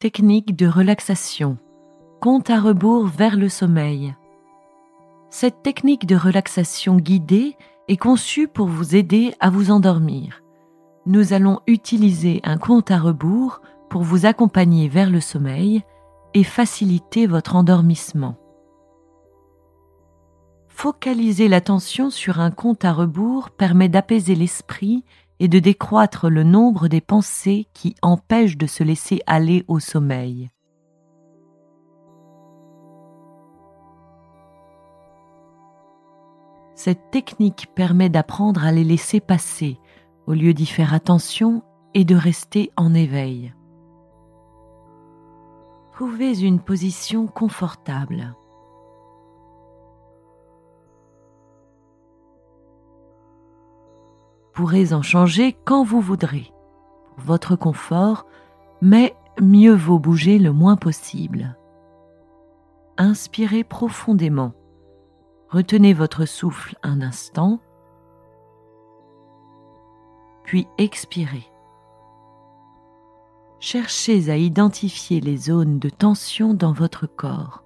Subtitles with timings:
[0.00, 1.58] Technique de relaxation.
[2.20, 4.14] Compte à rebours vers le sommeil.
[5.28, 7.56] Cette technique de relaxation guidée
[7.88, 10.44] est conçue pour vous aider à vous endormir.
[11.06, 15.82] Nous allons utiliser un compte à rebours pour vous accompagner vers le sommeil
[16.32, 18.36] et faciliter votre endormissement.
[20.68, 25.02] Focaliser l'attention sur un compte à rebours permet d'apaiser l'esprit
[25.40, 30.50] et de décroître le nombre des pensées qui empêchent de se laisser aller au sommeil.
[36.74, 39.80] Cette technique permet d'apprendre à les laisser passer
[40.26, 41.62] au lieu d'y faire attention
[41.94, 43.52] et de rester en éveil.
[45.92, 48.36] Trouvez une position confortable.
[54.58, 56.52] Pourrez en changer quand vous voudrez,
[57.14, 58.26] pour votre confort,
[58.82, 61.56] mais mieux vaut bouger le moins possible.
[62.96, 64.54] Inspirez profondément.
[65.48, 67.60] Retenez votre souffle un instant,
[70.42, 71.46] puis expirez.
[73.60, 77.62] Cherchez à identifier les zones de tension dans votre corps.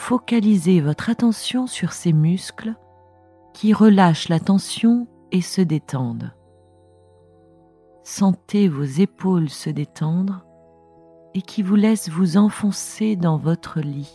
[0.00, 2.74] Focalisez votre attention sur ces muscles
[3.52, 6.32] qui relâchent la tension et se détendent.
[8.02, 10.46] Sentez vos épaules se détendre
[11.34, 14.12] et qui vous laissent vous enfoncer dans votre lit.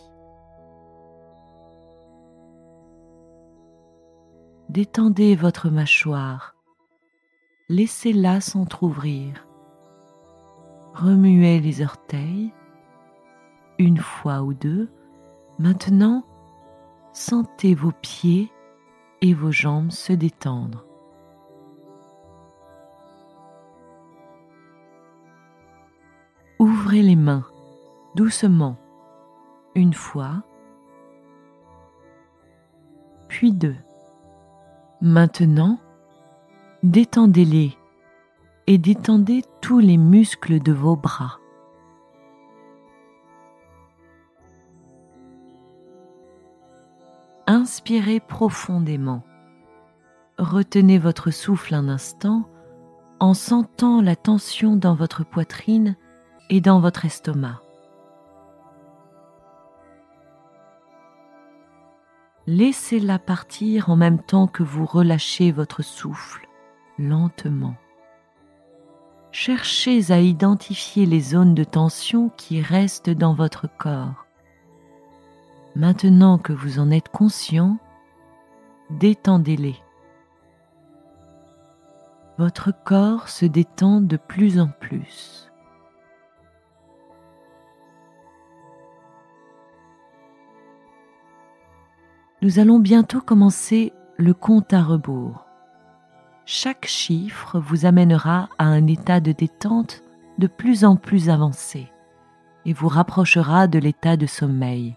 [4.69, 6.55] Détendez votre mâchoire,
[7.69, 9.47] laissez-la s'entr'ouvrir.
[10.95, 12.51] Remuez les orteils
[13.77, 14.89] une fois ou deux
[15.57, 16.23] Maintenant,
[17.13, 18.51] sentez vos pieds
[19.21, 20.85] et vos jambes se détendre.
[26.59, 27.45] Ouvrez les mains
[28.15, 28.77] doucement,
[29.75, 30.43] une fois,
[33.27, 33.75] puis deux.
[35.01, 35.79] Maintenant,
[36.81, 37.77] détendez-les
[38.67, 41.39] et détendez tous les muscles de vos bras.
[47.65, 49.23] Inspirez profondément.
[50.37, 52.47] Retenez votre souffle un instant
[53.19, 55.95] en sentant la tension dans votre poitrine
[56.51, 57.59] et dans votre estomac.
[62.45, 66.47] Laissez-la partir en même temps que vous relâchez votre souffle
[66.99, 67.73] lentement.
[69.31, 74.24] Cherchez à identifier les zones de tension qui restent dans votre corps.
[75.75, 77.77] Maintenant que vous en êtes conscient,
[78.91, 79.75] détendez-les.
[82.37, 85.51] Votre corps se détend de plus en plus.
[92.41, 95.45] Nous allons bientôt commencer le compte à rebours.
[96.45, 100.03] Chaque chiffre vous amènera à un état de détente
[100.37, 101.91] de plus en plus avancé
[102.65, 104.95] et vous rapprochera de l'état de sommeil.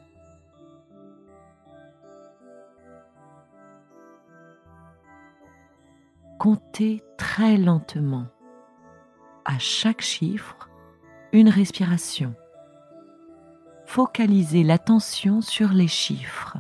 [6.39, 8.27] Comptez très lentement.
[9.45, 10.69] À chaque chiffre,
[11.33, 12.35] une respiration.
[13.87, 16.59] Focalisez l'attention sur les chiffres.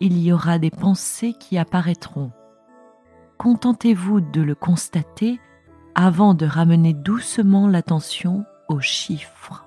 [0.00, 2.32] Il y aura des pensées qui apparaîtront.
[3.38, 5.40] Contentez-vous de le constater
[5.94, 9.66] avant de ramener doucement l'attention aux chiffres.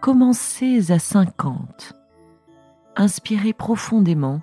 [0.00, 1.94] Commencez à 50.
[2.96, 4.40] Inspirez profondément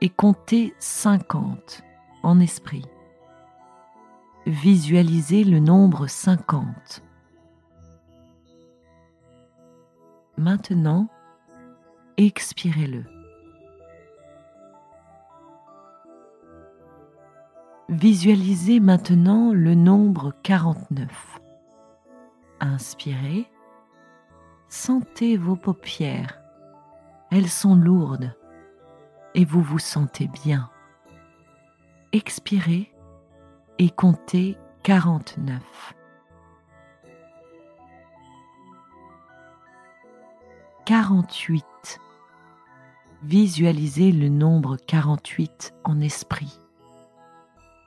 [0.00, 1.82] et comptez 50
[2.22, 2.86] en esprit.
[4.46, 7.02] Visualisez le nombre 50.
[10.38, 11.08] Maintenant,
[12.16, 13.04] expirez-le.
[17.90, 21.40] Visualisez maintenant le nombre 49.
[22.60, 23.50] Inspirez.
[24.68, 26.40] Sentez vos paupières.
[27.30, 28.34] Elles sont lourdes
[29.34, 30.70] et vous vous sentez bien.
[32.12, 32.92] Expirez
[33.78, 35.94] et comptez 49.
[40.86, 42.00] 48.
[43.22, 46.60] Visualisez le nombre 48 en esprit.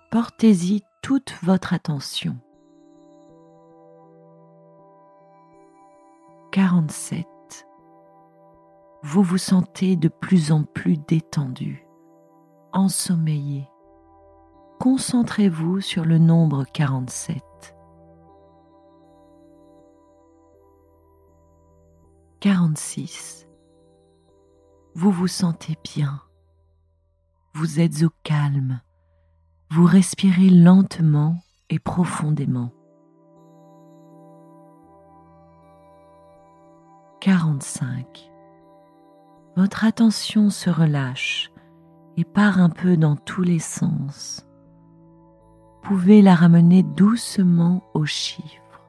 [0.09, 2.37] Portez-y toute votre attention.
[6.51, 7.32] 47
[9.03, 11.85] vous vous sentez de plus en plus détendu,
[12.71, 13.67] ensommeillé,
[14.79, 17.43] concentrez-vous sur le nombre 47.
[22.39, 23.47] Quarante-six.
[24.95, 26.21] Vous vous sentez bien.
[27.53, 28.81] Vous êtes au calme.
[29.69, 31.37] Vous respirez lentement
[31.69, 32.71] et profondément.
[37.21, 38.32] 45.
[39.55, 41.51] Votre attention se relâche
[42.17, 44.47] et part un peu dans tous les sens.
[45.83, 48.81] Pouvez la ramener doucement aux chiffres.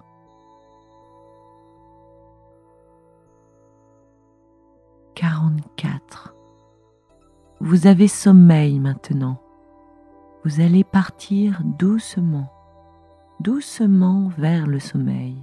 [5.14, 6.34] Quarante-quatre.
[7.60, 9.40] Vous avez sommeil maintenant.
[10.44, 12.50] Vous allez partir doucement,
[13.40, 15.36] doucement vers le sommeil.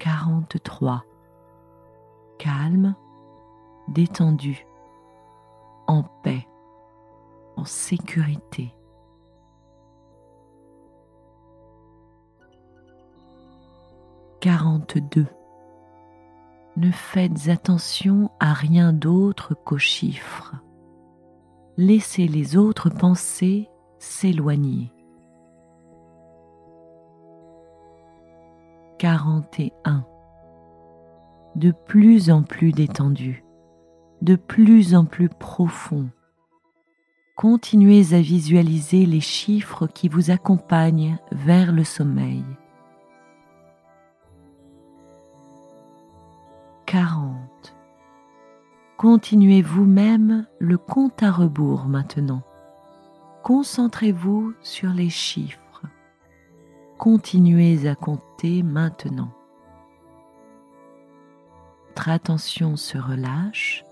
[0.00, 1.04] 43.
[2.46, 2.94] Calme,
[3.88, 4.64] détendu,
[5.88, 6.46] en paix,
[7.56, 8.72] en sécurité.
[14.38, 15.26] Quarante-deux.
[16.76, 20.54] Ne faites attention à rien d'autre qu'aux chiffres.
[21.76, 23.68] Laissez les autres pensées
[23.98, 24.92] s'éloigner.
[28.98, 30.06] 41.
[31.56, 33.42] De plus en plus détendu,
[34.20, 36.10] de plus en plus profond.
[37.34, 42.44] Continuez à visualiser les chiffres qui vous accompagnent vers le sommeil.
[46.84, 47.74] 40.
[48.98, 52.42] Continuez vous-même le compte à rebours maintenant.
[53.42, 55.84] Concentrez-vous sur les chiffres.
[56.98, 59.30] Continuez à compter maintenant.
[61.96, 63.82] Votre attention se relâche,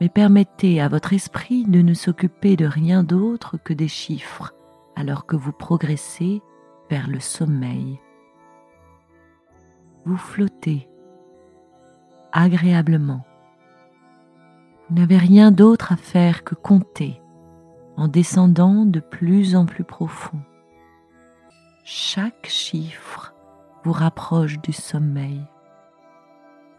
[0.00, 4.52] mais permettez à votre esprit de ne s'occuper de rien d'autre que des chiffres
[4.96, 6.42] alors que vous progressez
[6.90, 8.00] vers le sommeil.
[10.04, 10.88] Vous flottez
[12.32, 13.24] agréablement.
[14.90, 17.22] Vous n'avez rien d'autre à faire que compter
[17.96, 20.40] en descendant de plus en plus profond.
[21.84, 23.32] Chaque chiffre
[23.84, 25.46] vous rapproche du sommeil.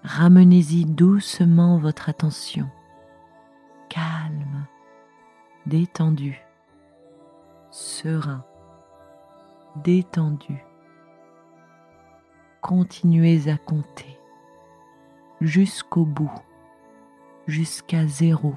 [0.04, 2.70] Ramenez-y doucement votre attention,
[3.88, 4.68] calme,
[5.66, 6.42] détendu,
[7.72, 8.44] serein,
[9.78, 10.62] détendu.
[12.60, 14.20] Continuez à compter
[15.40, 16.36] jusqu'au bout,
[17.48, 18.56] jusqu'à zéro,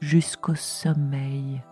[0.00, 1.62] jusqu'au sommeil.